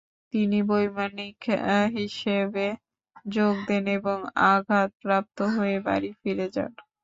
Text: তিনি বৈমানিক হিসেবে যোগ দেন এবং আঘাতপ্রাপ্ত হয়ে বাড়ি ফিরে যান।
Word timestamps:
তিনি 0.33 0.59
বৈমানিক 0.69 1.39
হিসেবে 1.95 2.65
যোগ 3.29 3.55
দেন 3.67 3.85
এবং 3.97 4.17
আঘাতপ্রাপ্ত 4.51 5.37
হয়ে 5.55 5.77
বাড়ি 5.87 6.09
ফিরে 6.19 6.47
যান। 6.55 6.71